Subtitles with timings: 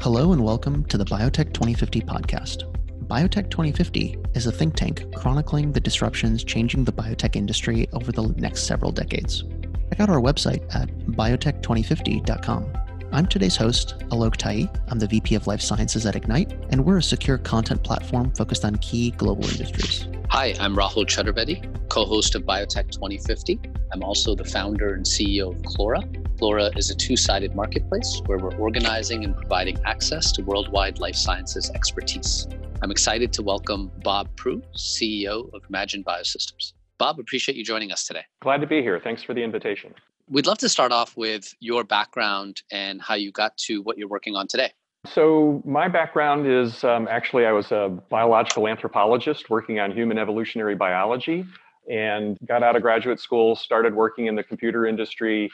[0.00, 2.72] Hello and welcome to the Biotech 2050 podcast.
[3.08, 8.28] Biotech 2050 is a think tank chronicling the disruptions changing the biotech industry over the
[8.36, 9.42] next several decades.
[9.90, 12.72] Check out our website at biotech2050.com.
[13.10, 14.72] I'm today's host, Alok Tayi.
[14.88, 18.64] I'm the VP of Life Sciences at Ignite, and we're a secure content platform focused
[18.64, 20.06] on key global industries.
[20.28, 23.58] Hi, I'm Rahul Chaturvedi, co host of Biotech 2050.
[23.92, 26.17] I'm also the founder and CEO of Clora.
[26.38, 31.16] Clora is a two sided marketplace where we're organizing and providing access to worldwide life
[31.16, 32.46] sciences expertise.
[32.80, 36.74] I'm excited to welcome Bob Proulx, CEO of Imagion Biosystems.
[36.96, 38.22] Bob, appreciate you joining us today.
[38.40, 39.00] Glad to be here.
[39.02, 39.92] Thanks for the invitation.
[40.30, 44.08] We'd love to start off with your background and how you got to what you're
[44.08, 44.70] working on today.
[45.06, 50.76] So, my background is um, actually I was a biological anthropologist working on human evolutionary
[50.76, 51.44] biology
[51.90, 55.50] and got out of graduate school, started working in the computer industry,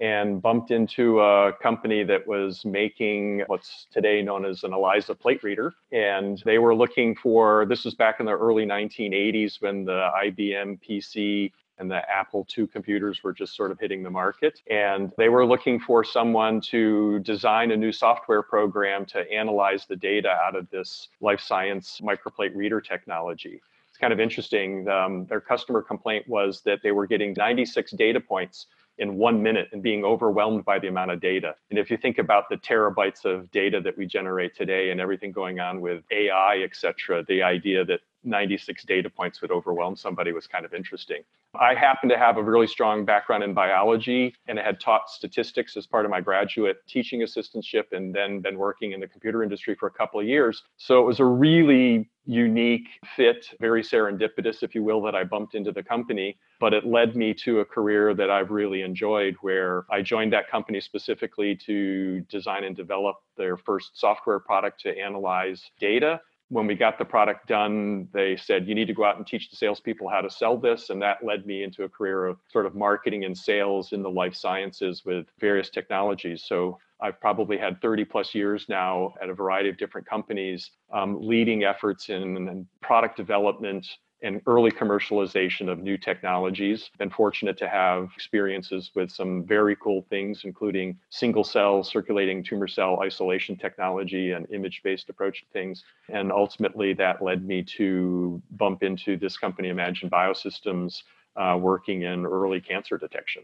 [0.00, 5.42] and bumped into a company that was making what's today known as an ELISA plate
[5.42, 5.74] reader.
[5.92, 10.80] And they were looking for this was back in the early 1980s when the IBM
[10.86, 14.60] PC and the Apple II computers were just sort of hitting the market.
[14.70, 19.96] And they were looking for someone to design a new software program to analyze the
[19.96, 23.60] data out of this life science microplate reader technology.
[23.88, 24.88] It's kind of interesting.
[24.88, 28.66] Um, their customer complaint was that they were getting 96 data points
[28.98, 31.54] in one minute and being overwhelmed by the amount of data.
[31.70, 35.32] And if you think about the terabytes of data that we generate today and everything
[35.32, 40.32] going on with AI, et cetera, the idea that 96 data points would overwhelm somebody
[40.32, 41.22] was kind of interesting.
[41.58, 45.76] I happen to have a really strong background in biology and I had taught statistics
[45.76, 49.74] as part of my graduate teaching assistantship and then been working in the computer industry
[49.74, 50.62] for a couple of years.
[50.76, 55.54] So it was a really unique fit, very serendipitous, if you will, that I bumped
[55.54, 56.36] into the company.
[56.58, 60.50] But it led me to a career that I've really enjoyed, where I joined that
[60.50, 66.74] company specifically to design and develop their first software product to analyze data when we
[66.74, 70.08] got the product done, they said, you need to go out and teach the salespeople
[70.08, 70.90] how to sell this.
[70.90, 74.10] And that led me into a career of sort of marketing and sales in the
[74.10, 76.44] life sciences with various technologies.
[76.46, 81.18] So I've probably had 30 plus years now at a variety of different companies, um,
[81.20, 83.86] leading efforts in, in product development,
[84.22, 86.90] and early commercialization of new technologies.
[86.98, 92.68] Been fortunate to have experiences with some very cool things, including single cell circulating tumor
[92.68, 95.84] cell isolation technology and image based approach to things.
[96.08, 101.02] And ultimately, that led me to bump into this company, Imagion Biosystems,
[101.36, 103.42] uh, working in early cancer detection.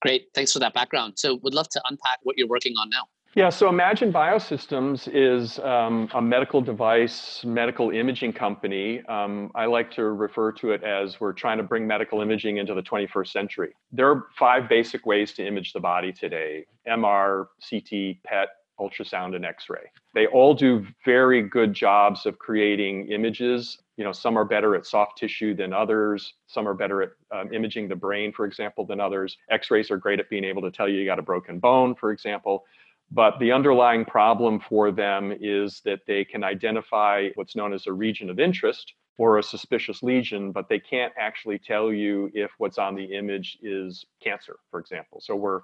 [0.00, 0.28] Great.
[0.34, 1.14] Thanks for that background.
[1.16, 3.08] So, would love to unpack what you're working on now.
[3.36, 9.02] Yeah, so Imagion Biosystems is um, a medical device, medical imaging company.
[9.06, 12.74] Um, I like to refer to it as we're trying to bring medical imaging into
[12.74, 13.72] the 21st century.
[13.92, 18.48] There are five basic ways to image the body today MR, CT, PET,
[18.80, 19.92] ultrasound, and X ray.
[20.12, 23.78] They all do very good jobs of creating images.
[23.96, 26.34] You know, some are better at soft tissue than others.
[26.48, 29.36] Some are better at um, imaging the brain, for example, than others.
[29.50, 31.94] X rays are great at being able to tell you you got a broken bone,
[31.94, 32.64] for example.
[33.10, 37.92] But the underlying problem for them is that they can identify what's known as a
[37.92, 42.78] region of interest or a suspicious lesion, but they can't actually tell you if what's
[42.78, 45.20] on the image is cancer, for example.
[45.20, 45.60] So we're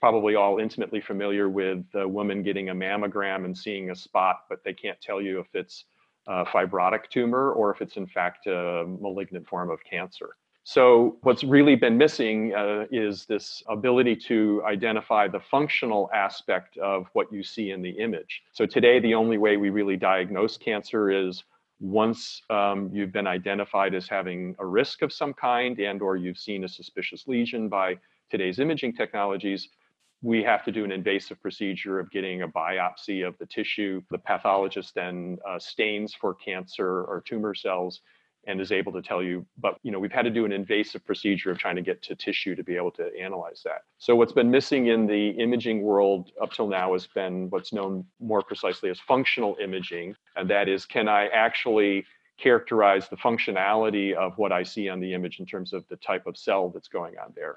[0.00, 4.64] probably all intimately familiar with a woman getting a mammogram and seeing a spot, but
[4.64, 5.84] they can't tell you if it's
[6.26, 10.36] a fibrotic tumor or if it's in fact a malignant form of cancer.
[10.68, 17.06] So, what's really been missing uh, is this ability to identify the functional aspect of
[17.12, 18.42] what you see in the image.
[18.50, 21.44] So, today, the only way we really diagnose cancer is
[21.78, 26.36] once um, you've been identified as having a risk of some kind and or you've
[26.36, 27.96] seen a suspicious lesion by
[28.28, 29.68] today's imaging technologies
[30.22, 34.18] we have to do an invasive procedure of getting a biopsy of the tissue the
[34.18, 38.00] pathologist then uh, stains for cancer or tumor cells
[38.46, 41.04] and is able to tell you but you know we've had to do an invasive
[41.04, 43.82] procedure of trying to get to tissue to be able to analyze that.
[43.98, 48.04] So what's been missing in the imaging world up till now has been what's known
[48.20, 52.04] more precisely as functional imaging and that is can i actually
[52.38, 56.26] characterize the functionality of what i see on the image in terms of the type
[56.26, 57.56] of cell that's going on there?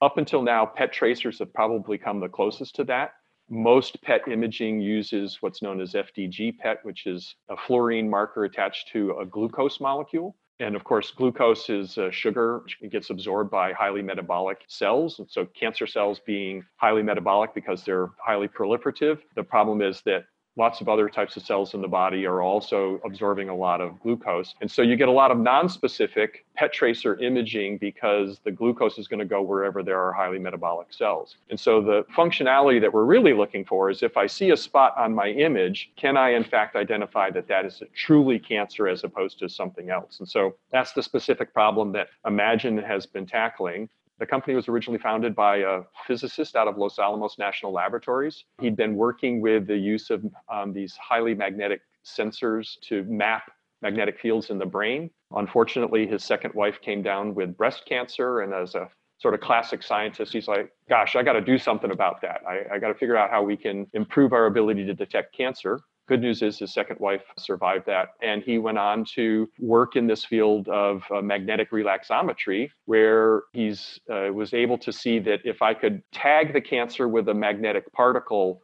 [0.00, 3.12] Up until now pet tracers have probably come the closest to that
[3.50, 8.88] most PET imaging uses what's known as FDG PET, which is a fluorine marker attached
[8.92, 10.36] to a glucose molecule.
[10.60, 12.62] And of course, glucose is a sugar.
[12.80, 15.20] It gets absorbed by highly metabolic cells.
[15.28, 19.18] so, cancer cells being highly metabolic because they're highly proliferative.
[19.34, 20.24] The problem is that
[20.56, 23.98] lots of other types of cells in the body are also absorbing a lot of
[24.00, 24.54] glucose.
[24.60, 29.08] And so you get a lot of non-specific PET tracer imaging because the glucose is
[29.08, 31.36] going to go wherever there are highly metabolic cells.
[31.48, 34.94] And so the functionality that we're really looking for is if I see a spot
[34.98, 39.38] on my image, can I in fact identify that that is truly cancer as opposed
[39.38, 40.20] to something else?
[40.20, 43.88] And so that's the specific problem that Imagion has been tackling.
[44.18, 48.44] The company was originally founded by a physicist out of Los Alamos National Laboratories.
[48.60, 53.50] He'd been working with the use of um, these highly magnetic sensors to map
[53.80, 55.10] magnetic fields in the brain.
[55.34, 58.88] Unfortunately, his second wife came down with breast cancer, and as a
[59.18, 62.40] sort of classic scientist, he's like, gosh, I got to do something about that.
[62.48, 65.80] I, I got to figure out how we can improve our ability to detect cancer.
[66.08, 68.10] Good news is his second wife survived that.
[68.22, 73.70] And he went on to work in this field of uh, magnetic relaxometry, where he
[74.10, 77.90] uh, was able to see that if I could tag the cancer with a magnetic
[77.92, 78.62] particle,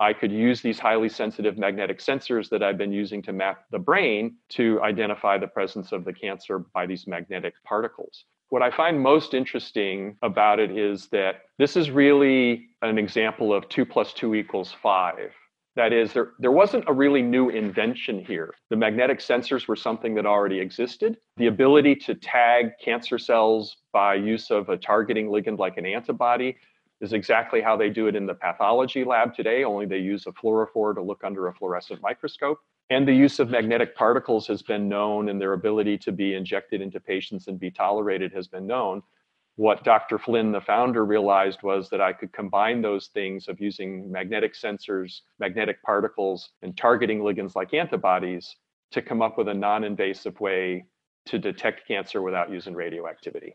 [0.00, 3.80] I could use these highly sensitive magnetic sensors that I've been using to map the
[3.80, 8.24] brain to identify the presence of the cancer by these magnetic particles.
[8.50, 13.68] What I find most interesting about it is that this is really an example of
[13.68, 15.32] two plus two equals five.
[15.78, 18.52] That is, there, there wasn't a really new invention here.
[18.68, 21.18] The magnetic sensors were something that already existed.
[21.36, 26.56] The ability to tag cancer cells by use of a targeting ligand like an antibody
[27.00, 30.32] is exactly how they do it in the pathology lab today, only they use a
[30.32, 32.58] fluorophore to look under a fluorescent microscope.
[32.90, 36.80] And the use of magnetic particles has been known, and their ability to be injected
[36.80, 39.00] into patients and be tolerated has been known
[39.58, 40.20] what Dr.
[40.20, 45.22] Flynn, the founder, realized was that I could combine those things of using magnetic sensors,
[45.40, 48.54] magnetic particles, and targeting ligands like antibodies
[48.92, 50.84] to come up with a non invasive way
[51.26, 53.52] to detect cancer without using radioactivity.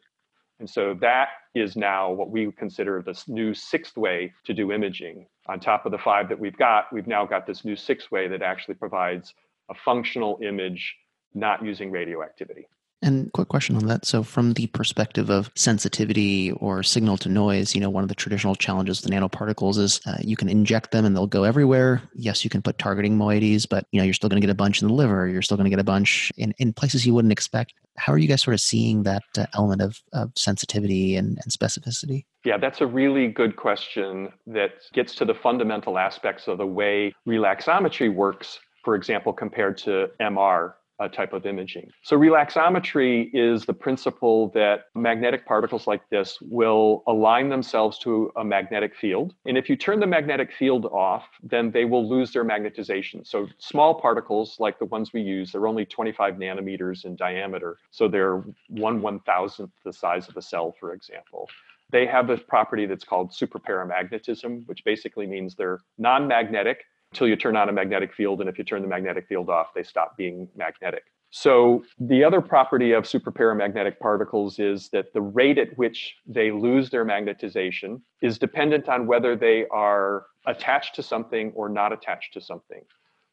[0.60, 5.26] And so that is now what we consider this new sixth way to do imaging.
[5.48, 8.28] On top of the five that we've got, we've now got this new sixth way
[8.28, 9.34] that actually provides
[9.70, 10.98] a functional image
[11.34, 12.68] not using radioactivity.
[13.04, 14.06] And quick question on that.
[14.06, 18.16] So, from the perspective of sensitivity or signal to noise, you know, one of the
[18.16, 22.02] traditional challenges with nanoparticles is uh, you can inject them and they'll go everywhere.
[22.16, 24.56] Yes, you can put targeting moieties, but you know, you're still going to get a
[24.56, 25.28] bunch in the liver.
[25.28, 27.74] You're still going to get a bunch in, in places you wouldn't expect.
[27.98, 31.52] How are you guys sort of seeing that uh, element of, of sensitivity and, and
[31.52, 32.24] specificity?
[32.46, 37.14] Yeah, that's a really good question that gets to the fundamental aspects of the way
[37.28, 41.92] relaxometry works, for example, compared to MR uh, type of imaging.
[42.02, 48.44] So, relaxometry is the principle that magnetic particles like this will align themselves to a
[48.44, 49.34] magnetic field.
[49.46, 53.28] And if you turn the magnetic field off, then they will lose their magnetization.
[53.28, 57.78] So, small particles like the ones we use, they're only 25 nanometers in diameter.
[57.92, 61.50] So, they're one one thousandth the size of a cell, for example
[61.92, 67.36] they have this property that's called superparamagnetism, which basically means they're non magnetic until you
[67.36, 68.42] turn on a magnetic field.
[68.42, 71.04] And if you turn the magnetic field off, they stop being magnetic.
[71.30, 76.90] So the other property of superparamagnetic particles is that the rate at which they lose
[76.90, 82.42] their magnetization is dependent on whether they are attached to something or not attached to
[82.42, 82.82] something.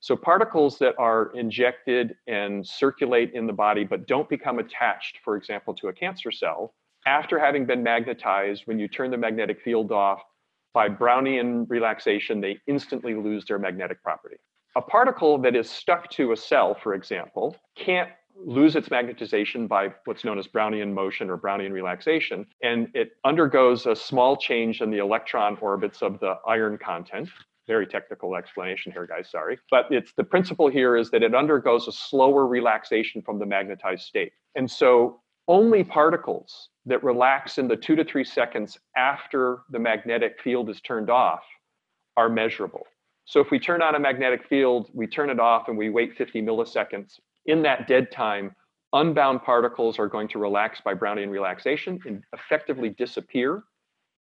[0.00, 5.36] So particles that are injected and circulate in the body but don't become attached, for
[5.36, 6.74] example, to a cancer cell,
[7.06, 10.20] after having been magnetized, when you turn the magnetic field off,
[10.72, 14.36] by Brownian relaxation, they instantly lose their magnetic property.
[14.76, 19.88] A particle that is stuck to a cell, for example, can't lose its magnetization by
[20.04, 24.90] what's known as Brownian motion or Brownian relaxation, and it undergoes a small change in
[24.90, 27.28] the electron orbits of the iron content.
[27.66, 29.58] Very technical explanation here, guys, sorry.
[29.70, 34.02] But it's the principle here is that it undergoes a slower relaxation from the magnetized
[34.02, 34.32] state.
[34.54, 40.40] And so only particles that relax in the two to three seconds after the magnetic
[40.42, 41.42] field is turned off
[42.16, 42.86] are measurable.
[43.24, 46.16] So if we turn on a magnetic field, we turn it off and we wait
[46.16, 47.20] 50 milliseconds.
[47.46, 48.54] In that dead time,
[48.92, 53.62] unbound particles are going to relax by Brownian relaxation and effectively disappear.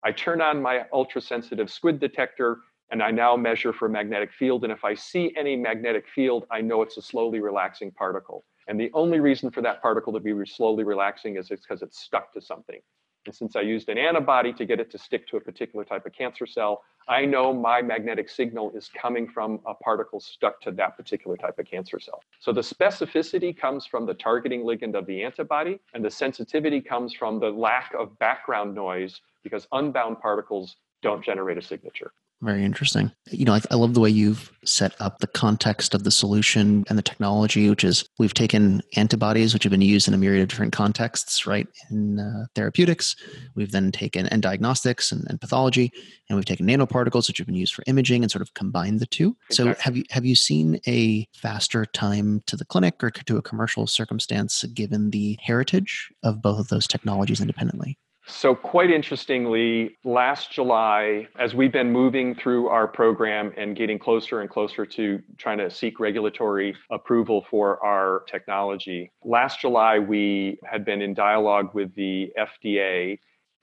[0.03, 2.59] I turn on my ultra-sensitive SQUID detector
[2.91, 4.63] and I now measure for magnetic field.
[4.63, 8.45] And if I see any magnetic field, I know it's a slowly relaxing particle.
[8.67, 12.00] And the only reason for that particle to be slowly relaxing is it's because it's
[12.00, 12.79] stuck to something.
[13.25, 16.05] And since I used an antibody to get it to stick to a particular type
[16.05, 20.71] of cancer cell, I know my magnetic signal is coming from a particle stuck to
[20.71, 22.21] that particular type of cancer cell.
[22.39, 27.13] So the specificity comes from the targeting ligand of the antibody, and the sensitivity comes
[27.13, 32.12] from the lack of background noise because unbound particles don't generate a signature.
[32.41, 33.12] Very interesting.
[33.32, 36.84] You know, I, I, love the way you've set up the context of the solution
[36.88, 40.44] and the technology, which is we've taken antibodies, which have been used in a myriad
[40.44, 43.15] of different contexts, right, in uh, therapeutics.
[43.56, 45.91] We've then taken and diagnostics and, and, pathology,
[46.29, 49.08] and we've taken nanoparticles, which have been used for imaging, and sort of combined the
[49.08, 49.36] two.
[49.50, 49.74] Exactly.
[49.74, 53.41] So, have you have you seen a faster time to the clinic or to a
[53.41, 57.98] commercial circumstance given the heritage of both of those technologies independently?
[58.29, 64.41] So, quite interestingly, last July, as we've been moving through our program and getting closer
[64.41, 70.84] and closer to trying to seek regulatory approval for our technology, last July we had
[70.84, 73.17] been in dialogue with the FDA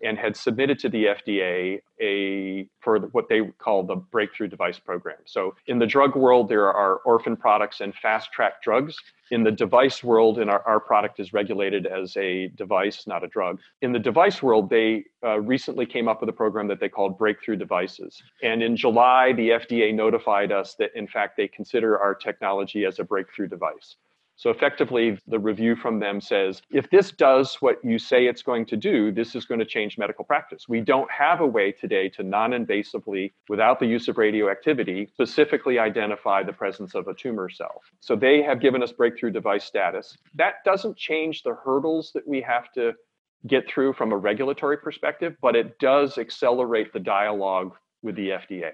[0.05, 5.17] and had submitted to the FDA a for what they call the breakthrough device program.
[5.25, 8.97] So in the drug world, there are orphan products and fast track drugs.
[9.31, 13.27] In the device world, and our, our product is regulated as a device, not a
[13.27, 13.59] drug.
[13.81, 17.17] In the device world, they uh, recently came up with a program that they called
[17.17, 18.23] breakthrough devices.
[18.43, 22.99] And in July, the FDA notified us that in fact they consider our technology as
[22.99, 23.97] a breakthrough device.
[24.37, 28.67] So effectively, the review from them says if this does what you say it's going
[28.67, 30.69] to do, this is going to change medical practice.
[30.69, 35.79] We don't have a way today to non invasively, without the use of radioactivity, specifically
[35.79, 37.81] identify the presence of a tumor cell.
[38.01, 40.17] So they have given us breakthrough device status.
[40.35, 42.93] That doesn't change the hurdles that we have to
[43.47, 48.73] get through from a regulatory perspective, but it does accelerate the dialogue with the FDA.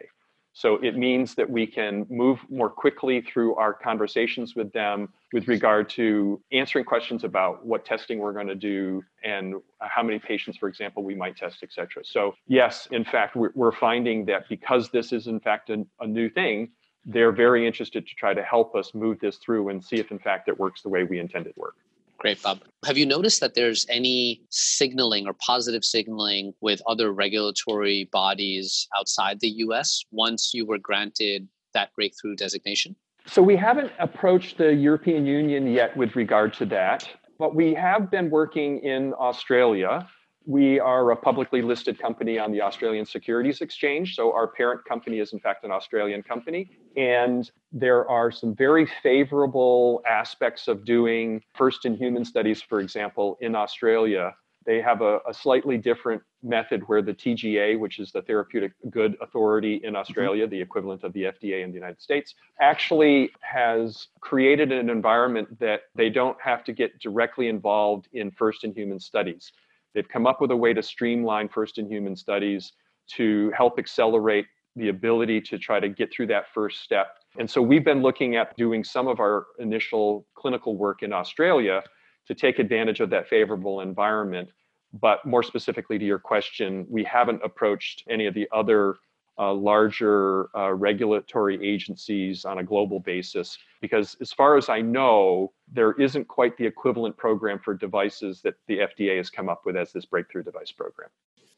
[0.52, 5.46] So it means that we can move more quickly through our conversations with them with
[5.46, 10.58] regard to answering questions about what testing we're going to do and how many patients,
[10.58, 12.04] for example, we might test, et cetera.
[12.04, 16.70] So yes, in fact, we're finding that because this is in fact a, new thing,
[17.04, 20.18] they're very interested to try to help us move this through and see if in
[20.18, 21.76] fact it works the way we intended it work.
[22.20, 22.60] Great, Bob.
[22.84, 29.40] Have you noticed that there's any signaling or positive signaling with other regulatory bodies outside
[29.40, 32.94] the US once you were granted that breakthrough designation?
[33.26, 37.08] So, we haven't approached the European Union yet with regard to that,
[37.38, 40.06] but we have been working in Australia
[40.46, 44.16] we are a publicly listed company on the Australian Securities Exchange.
[44.16, 46.70] So our parent company is, in fact, an Australian company.
[46.96, 53.36] And there are some very favorable aspects of doing first in human studies, for example,
[53.40, 54.34] in Australia.
[54.66, 59.16] They have a, a slightly different method where the TGA, which is the Therapeutic Good
[59.20, 60.52] Authority in Australia, mm-hmm.
[60.52, 65.82] the equivalent of the FDA in the United States, actually has created an environment that
[65.94, 69.52] they don't have to get directly involved in first in human studies.
[69.94, 72.72] They've come up with a way to streamline first in human studies
[73.16, 77.16] to help accelerate the ability to try to get through that first step.
[77.38, 81.82] And so we've been looking at doing some of our initial clinical work in Australia
[82.26, 84.50] to take advantage of that favorable environment.
[84.92, 88.96] But more specifically to your question, we haven't approached any of the other
[89.40, 93.56] uh, larger uh, regulatory agencies on a global basis.
[93.80, 98.54] Because as far as I know, there isn't quite the equivalent program for devices that
[98.68, 101.08] the FDA has come up with as this breakthrough device program.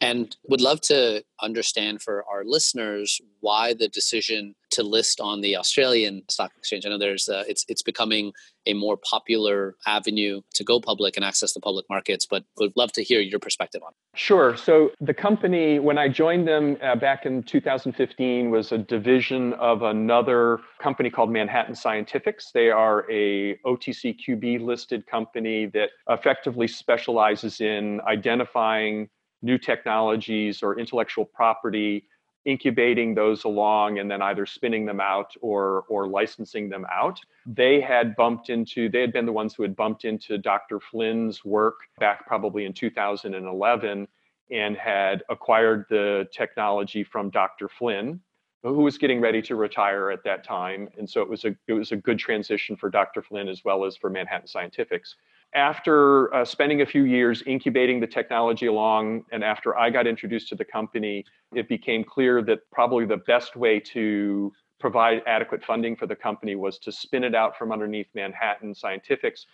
[0.02, 5.56] And would love to understand for our listeners why the decision to list on the
[5.56, 6.85] Australian Stock Exchange.
[6.85, 8.32] I know there's uh, it's it's becoming
[8.66, 12.90] a more popular avenue to go public and access the public markets, but would love
[12.92, 13.90] to hear your perspective on.
[13.90, 14.18] It.
[14.18, 14.56] Sure.
[14.56, 19.82] So the company, when I joined them uh, back in 2015, was a division of
[19.82, 22.50] another company called Manhattan Scientifics.
[22.52, 29.09] They are a OTCQB listed company that effectively specializes in identifying
[29.43, 32.07] new technologies or intellectual property,
[32.45, 37.21] incubating those along and then either spinning them out or or licensing them out.
[37.47, 40.81] They had bumped into they had been the ones who had bumped into Dr.
[40.81, 44.09] Flynn's work back probably in 2011
[44.51, 47.69] and had acquired the technology from Dr.
[47.69, 48.21] Flynn
[48.65, 51.75] who was getting ready to retire at that time and so it was a it
[51.75, 53.23] was a good transition for Dr.
[53.23, 55.15] Flynn as well as for Manhattan Scientifics
[55.54, 60.49] after uh, spending a few years incubating the technology along, and after I got introduced
[60.49, 65.94] to the company, it became clear that probably the best way to provide adequate funding
[65.94, 69.47] for the company was to spin it out from underneath Manhattan Scientifics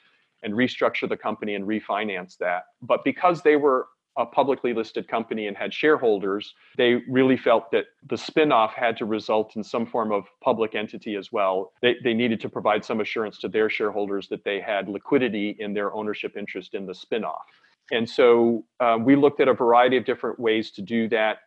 [0.42, 2.64] and restructure the company and refinance that.
[2.80, 3.88] But because they were
[4.18, 9.04] a publicly listed company and had shareholders, they really felt that the spinoff had to
[9.04, 11.72] result in some form of public entity as well.
[11.80, 15.72] They, they needed to provide some assurance to their shareholders that they had liquidity in
[15.72, 17.46] their ownership interest in the spinoff.
[17.90, 21.38] And so uh, we looked at a variety of different ways to do that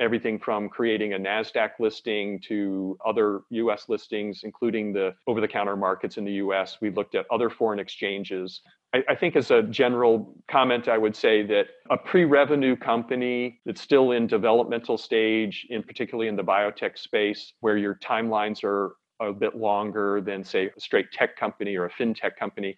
[0.00, 5.76] everything from creating a NASDAQ listing to other US listings, including the over the counter
[5.76, 6.78] markets in the US.
[6.80, 8.62] We looked at other foreign exchanges.
[8.92, 13.60] I, I think, as a general comment, I would say that a pre revenue company
[13.64, 18.96] that's still in developmental stage, in particularly in the biotech space, where your timelines are
[19.20, 22.76] a bit longer than, say, a straight tech company or a fintech company,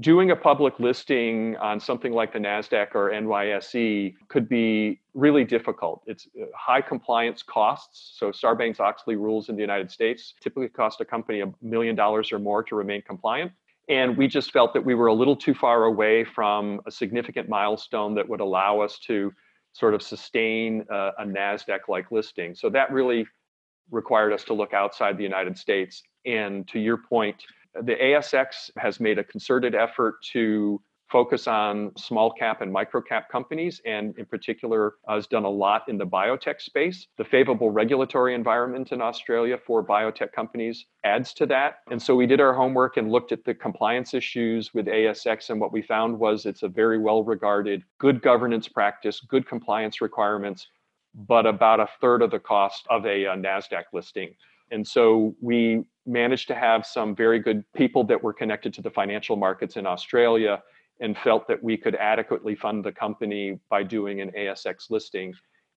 [0.00, 6.02] doing a public listing on something like the NASDAQ or NYSE could be really difficult.
[6.06, 8.14] It's uh, high compliance costs.
[8.18, 12.32] So, Sarbanes Oxley rules in the United States typically cost a company a million dollars
[12.32, 13.50] or more to remain compliant.
[13.88, 17.48] And we just felt that we were a little too far away from a significant
[17.48, 19.32] milestone that would allow us to
[19.72, 22.54] sort of sustain a, a NASDAQ like listing.
[22.54, 23.26] So, that really
[23.90, 26.02] required us to look outside the United States.
[26.26, 27.36] And to your point,
[27.74, 30.80] the ASX has made a concerted effort to
[31.10, 35.50] focus on small cap and micro cap companies, and in particular, uh, has done a
[35.50, 37.08] lot in the biotech space.
[37.16, 41.76] The favorable regulatory environment in Australia for biotech companies adds to that.
[41.90, 45.60] And so we did our homework and looked at the compliance issues with ASX, and
[45.60, 50.68] what we found was it's a very well regarded, good governance practice, good compliance requirements,
[51.14, 54.34] but about a third of the cost of a, a NASDAQ listing.
[54.70, 58.90] And so we managed to have some very good people that were connected to the
[58.90, 60.62] financial markets in Australia
[61.00, 65.34] and felt that we could adequately fund the company by doing an ASX listing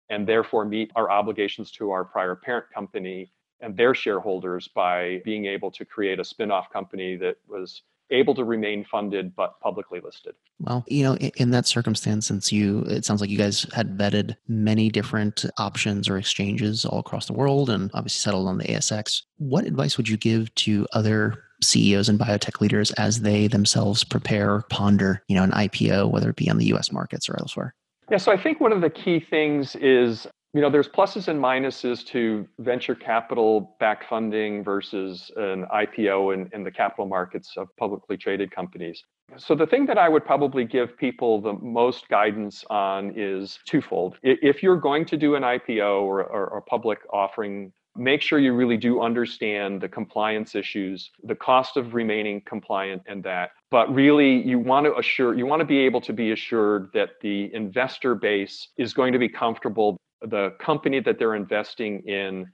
[0.10, 5.46] and therefore meet our obligations to our prior parent company and their shareholders by being
[5.46, 10.36] able to create a spin-off company that was able to remain funded but publicly listed.
[10.60, 14.36] Well, you know, in, that circumstance, since you, it sounds like you guys had vetted
[14.50, 19.22] many different options or exchanges all across the world and obviously settled on the ASX.
[19.38, 24.64] What advice would you give to other CEOs and biotech leaders as they themselves prepare,
[24.70, 27.74] ponder, you know, an IPO, whether it be on the US markets or elsewhere?
[28.10, 31.42] Yeah, so I think one of the key things is you know there's pluses and
[31.42, 37.68] minuses to venture capital back funding versus an ipo in, in the capital markets of
[37.78, 39.04] publicly traded companies
[39.38, 44.18] so the thing that i would probably give people the most guidance on is twofold
[44.24, 48.54] if you're going to do an ipo or, or a public offering make sure you
[48.54, 54.42] really do understand the compliance issues the cost of remaining compliant and that but really
[54.48, 58.16] you want to assure you want to be able to be assured that the investor
[58.16, 62.46] base is going to be comfortable the company that they're investing in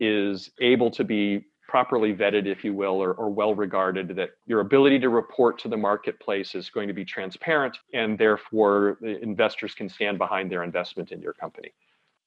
[0.00, 4.60] is able to be properly vetted, if you will, or, or, well regarded, that your
[4.60, 9.88] ability to report to the marketplace is going to be transparent, and therefore investors can
[9.88, 11.72] stand behind their investment in your company.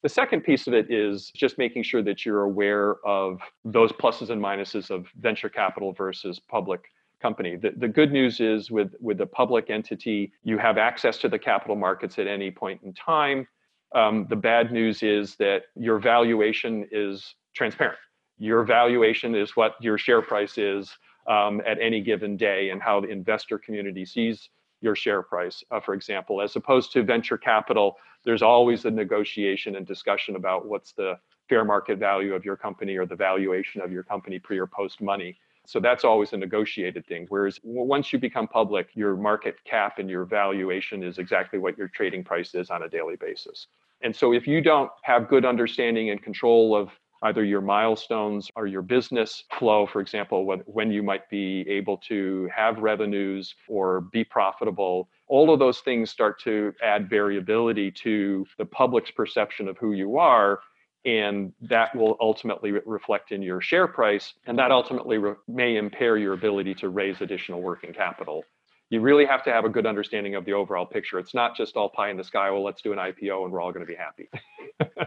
[0.06, 4.30] The second piece of it is just making sure that you're aware of those pluses
[4.30, 7.56] and minuses of venture capital versus public company.
[7.56, 11.39] The, the good news is with, with the public entity, you have access to the
[11.39, 13.48] capital markets at any point in time.
[13.96, 17.98] Um, the bad news is that your valuation is transparent.
[18.38, 23.02] Your valuation is what your share price is um, at any given day and how
[23.02, 24.50] the investor community sees
[24.86, 29.76] your share price, uh, for example, as opposed to venture capital, there's always a negotiation
[29.76, 31.19] and discussion about what's the
[31.50, 35.02] fair market value of your company or the valuation of your company pre or post
[35.02, 35.38] money.
[35.67, 37.26] So that's always a negotiated thing.
[37.30, 41.88] Whereas once you become public, your market cap and your valuation is exactly what your
[41.88, 43.67] trading price is on a daily basis.
[44.02, 46.89] And so if you don't have good understanding and control of
[47.23, 51.97] either your milestones or your business flow, for example, when, when you might be able
[51.97, 58.45] to have revenues or be profitable, all of those things start to add variability to
[58.58, 60.60] the public's perception of who you are.
[61.06, 64.34] And that will ultimately reflect in your share price.
[64.47, 68.43] And that ultimately re- may impair your ability to raise additional working capital
[68.89, 71.17] you really have to have a good understanding of the overall picture.
[71.17, 72.52] It's not just all pie in the sky.
[72.52, 74.30] Well, let's do an IPO and we're all going to be happy.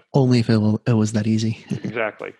[0.15, 1.65] Only if it, it was that easy.
[1.71, 2.35] exactly.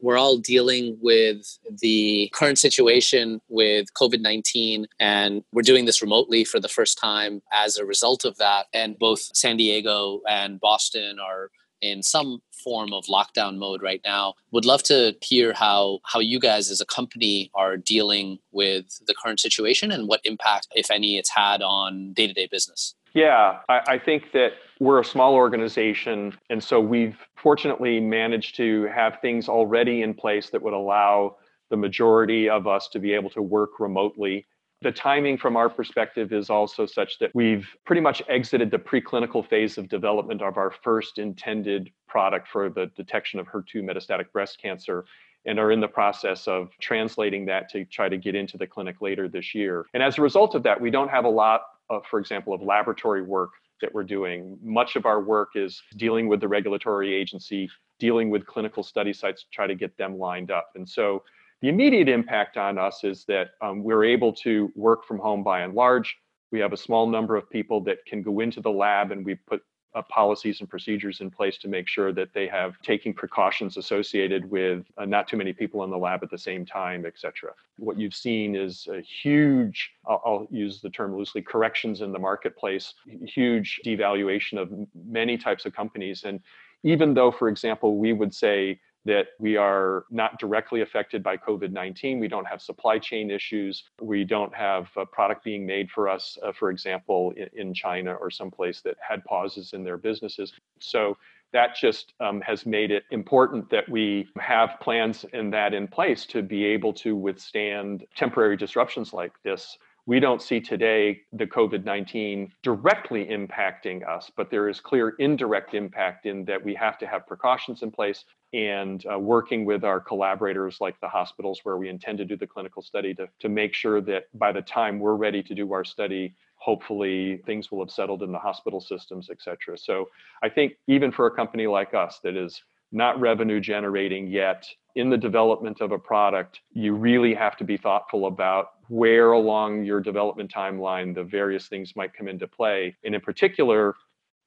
[0.00, 6.44] We're all dealing with the current situation with COVID 19, and we're doing this remotely
[6.44, 8.66] for the first time as a result of that.
[8.72, 11.50] And both San Diego and Boston are
[11.82, 14.34] in some form of lockdown mode right now.
[14.52, 19.14] Would love to hear how how you guys as a company are dealing with the
[19.14, 22.94] current situation and what impact, if any, it's had on day to day business.
[23.14, 28.84] Yeah, I, I, think that we're a small organization, and so we've fortunately managed to
[28.84, 31.36] have things already in place that would allow
[31.68, 34.46] the majority of us to be able to work remotely.
[34.82, 39.46] The timing from our perspective is also such that we've pretty much exited the preclinical
[39.46, 44.60] phase of development of our first intended product for the detection of HER2 metastatic breast
[44.60, 45.04] cancer
[45.44, 49.00] and are in the process of translating that to try to get into the clinic
[49.00, 49.86] later this year.
[49.94, 52.60] And as a result of that, we don't have a lot of, for example, of
[52.60, 53.50] laboratory work
[53.82, 54.58] that we're doing.
[54.62, 59.42] Much of our work is dealing with the regulatory agency, dealing with clinical study sites
[59.42, 60.70] to try to get them lined up.
[60.74, 61.22] And so
[61.62, 65.60] the immediate impact on us is that um, we're able to work from home by
[65.60, 66.16] and large.
[66.50, 69.36] We have a small number of people that can go into the lab, and we
[69.36, 69.62] put
[69.94, 74.50] uh, policies and procedures in place to make sure that they have taking precautions associated
[74.50, 77.52] with uh, not too many people in the lab at the same time, et cetera.
[77.76, 82.18] What you've seen is a huge, I'll, I'll use the term loosely, corrections in the
[82.18, 82.94] marketplace,
[83.24, 86.24] huge devaluation of many types of companies.
[86.24, 86.40] And
[86.82, 91.72] even though, for example, we would say that we are not directly affected by COVID
[91.72, 92.20] 19.
[92.20, 93.84] We don't have supply chain issues.
[94.00, 98.14] We don't have a product being made for us, uh, for example, in, in, China
[98.14, 100.52] or someplace that had pauses in their businesses.
[100.78, 101.16] So
[101.52, 106.24] that just um, has made it important that we have plans in that in place
[106.26, 111.84] to be able to withstand temporary disruptions like this we don't see today the COVID
[111.84, 117.06] 19 directly impacting us, but there is clear indirect impact in that we have to
[117.06, 121.88] have precautions in place and uh, working with our collaborators like the hospitals where we
[121.88, 125.14] intend to do the clinical study to, to make sure that by the time we're
[125.14, 129.40] ready to do our study, hopefully things will have settled in the hospital systems, et
[129.40, 129.78] cetera.
[129.78, 130.08] So
[130.42, 132.62] I think even for a company like us that is
[132.92, 137.78] not revenue generating yet in the development of a product, you really have to be
[137.78, 142.94] thoughtful about where along your development timeline the various things might come into play.
[143.02, 143.94] And in particular,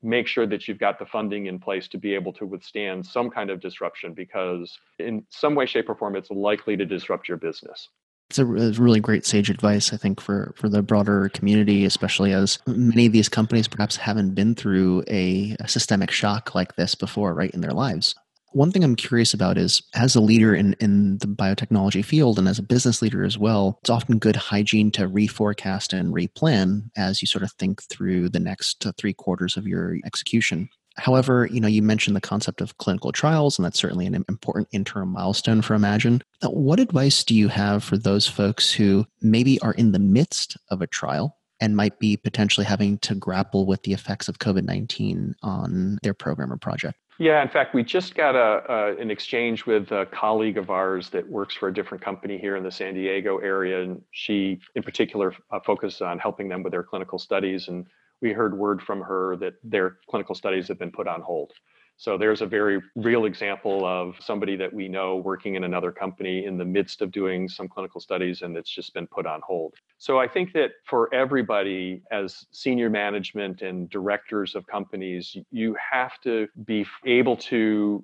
[0.03, 3.31] make sure that you've got the funding in place to be able to withstand some
[3.31, 7.37] kind of disruption because in some way shape or form it's likely to disrupt your
[7.37, 7.89] business
[8.29, 12.59] it's a really great sage advice i think for for the broader community especially as
[12.67, 17.33] many of these companies perhaps haven't been through a, a systemic shock like this before
[17.33, 18.13] right in their lives
[18.55, 22.47] one thing I'm curious about is as a leader in, in the biotechnology field and
[22.47, 27.21] as a business leader as well, it's often good hygiene to reforecast and replan as
[27.21, 30.69] you sort of think through the next uh, three quarters of your execution.
[30.95, 34.69] However, you know, you mentioned the concept of clinical trials, and that's certainly an important
[34.71, 36.21] interim milestone for Imagion.
[36.41, 40.81] What advice do you have for those folks who maybe are in the midst of
[40.81, 45.35] a trial and might be potentially having to grapple with the effects of COVID 19
[45.43, 46.97] on their program or project?
[47.17, 51.09] Yeah, in fact, we just got a, a, an exchange with a colleague of ours
[51.11, 54.83] that works for a different company here in the San Diego area, and she, in
[54.83, 57.69] particular, uh, focuses on helping them with their clinical studies.
[57.69, 57.87] And
[58.21, 61.53] we heard word from her that their clinical studies have been put on hold.
[61.97, 66.45] So there's a very real example of somebody that we know working in another company
[66.45, 69.75] in the midst of doing some clinical studies and it's just been put on hold.
[69.97, 76.19] So I think that for everybody as senior management and directors of companies, you have
[76.21, 78.03] to be able to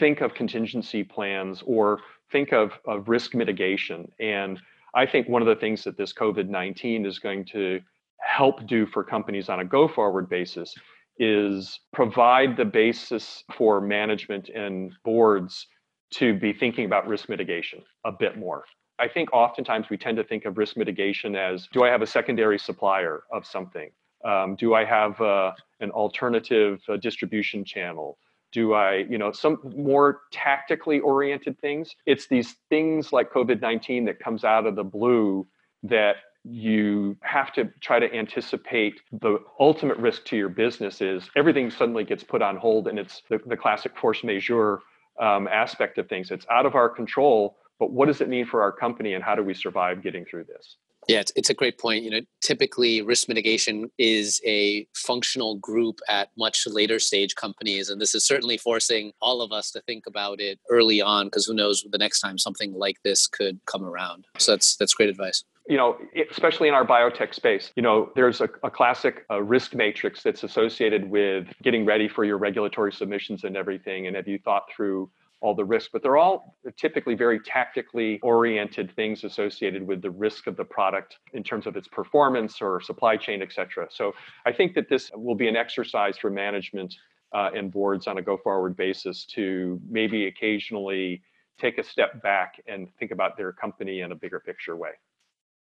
[0.00, 2.00] think of contingency plans or
[2.32, 4.10] think of, of risk mitigation.
[4.18, 4.60] And
[4.94, 7.80] I think one of the things that this COVID 19 is going to
[8.20, 10.74] help do for companies on a go forward basis
[11.18, 15.66] is provide the basis for management and boards
[16.10, 18.64] to be thinking about risk mitigation a bit more.
[18.98, 22.06] I think oftentimes we tend to think of risk mitigation as do I have a
[22.06, 23.90] secondary supplier of something?
[24.24, 28.18] Um, do I have uh, an alternative uh, distribution channel?
[28.50, 31.94] Do I, you know, some more tactically oriented things?
[32.06, 35.46] It's these things like COVID 19 that comes out of the blue
[35.84, 36.16] that
[36.50, 42.04] you have to try to anticipate the ultimate risk to your business is everything suddenly
[42.04, 44.80] gets put on hold and it's the, the classic force majeure
[45.20, 48.62] um, aspect of things it's out of our control but what does it mean for
[48.62, 51.78] our company and how do we survive getting through this yeah, it's, it's a great
[51.78, 52.04] point.
[52.04, 57.98] You know, typically risk mitigation is a functional group at much later stage companies, and
[57.98, 61.54] this is certainly forcing all of us to think about it early on because who
[61.54, 64.26] knows the next time something like this could come around.
[64.36, 65.98] So that's that's great advice you know,
[66.30, 70.42] especially in our biotech space, you know, there's a, a classic uh, risk matrix that's
[70.42, 74.06] associated with getting ready for your regulatory submissions and everything.
[74.06, 75.90] And have you thought through all the risks?
[75.92, 81.18] But they're all typically very tactically oriented things associated with the risk of the product
[81.34, 83.86] in terms of its performance or supply chain, et cetera.
[83.90, 84.14] So
[84.46, 86.94] I think that this will be an exercise for management
[87.34, 91.20] uh, and boards on a go forward basis to maybe occasionally
[91.60, 94.92] take a step back and think about their company in a bigger picture way.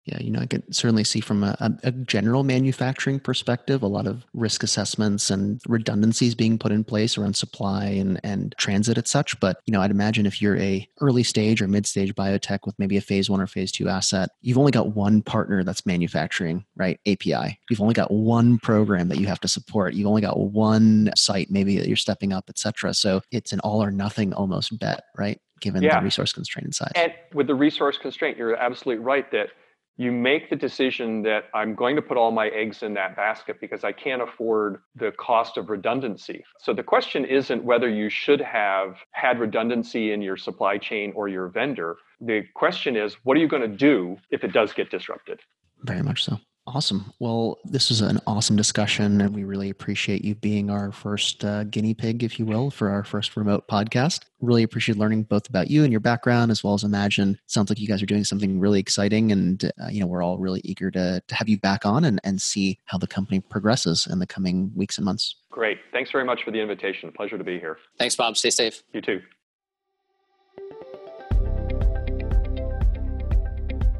[0.05, 4.07] Yeah, you know, I can certainly see from a, a, general manufacturing perspective, a lot
[4.07, 9.07] of risk assessments and redundancies being put in place around supply and, and transit and
[9.07, 9.39] such.
[9.39, 12.79] But, you know, I'd imagine if you're a early stage or mid stage biotech with
[12.79, 16.65] maybe a phase one or phase two asset, you've only got one partner that's manufacturing,
[16.75, 16.99] right?
[17.05, 17.59] API.
[17.69, 19.93] You've only got one program that you have to support.
[19.93, 22.95] You've only got one site maybe that you're stepping up, et cetera.
[22.95, 25.39] So it's an all or nothing almost bet, right?
[25.59, 25.99] Given yeah.
[25.99, 26.93] the resource constraint inside.
[26.95, 29.49] And with the resource constraint, you're absolutely right that
[29.97, 33.57] you make the decision that I'm going to put all my eggs in that basket
[33.61, 36.43] because I can't afford the cost of redundancy.
[36.59, 41.27] So the question isn't whether you should have had redundancy in your supply chain or
[41.27, 41.97] your vendor.
[42.19, 45.39] The question is, what are you going to do if it does get disrupted?
[45.83, 46.39] Very much so.
[46.73, 47.11] Awesome.
[47.19, 51.65] Well, this was an awesome discussion, and we really appreciate you being our first uh,
[51.65, 54.21] guinea pig, if you will, for our first remote podcast.
[54.39, 57.37] Really appreciate learning both about you and your background, as well as Imagion.
[57.47, 60.37] Sounds like you guys are doing something really exciting, and uh, you know we're all
[60.37, 64.07] really eager to to have you back on and and see how the company progresses
[64.09, 65.35] in the coming weeks and months.
[65.49, 65.77] Great.
[65.91, 67.11] Thanks very much for the invitation.
[67.11, 67.79] Pleasure to be here.
[67.99, 68.37] Thanks, Bob.
[68.37, 68.81] Stay safe.
[68.93, 69.21] You too.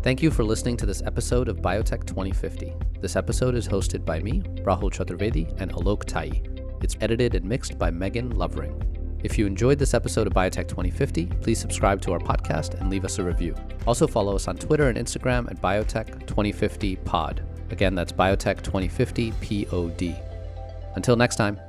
[0.04, 2.74] Thank you for listening to this episode of Biotech 2050.
[3.02, 6.84] This episode is hosted by me, Rahul Chaturvedi, and Alok Tayi.
[6.84, 9.20] It's edited and mixed by Megan Lovering.
[9.24, 13.06] If you enjoyed this episode of Biotech 2050, please subscribe to our podcast and leave
[13.06, 13.54] us a review.
[13.86, 17.44] Also follow us on Twitter and Instagram at Biotech 2050 Pod.
[17.70, 20.16] Again, that's Biotech 2050 POD.
[20.96, 21.60] Until next time.